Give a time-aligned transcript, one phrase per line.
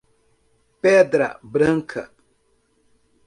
[0.81, 2.09] Pedra Branca